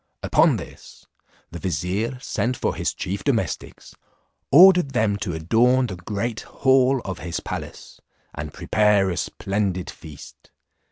[0.23, 1.05] Upon this
[1.51, 3.93] the vizier sent for his chief domestics,
[4.51, 8.01] ordered them to adorn the great hall of his palace,
[8.33, 10.49] and prepare a splendid feast.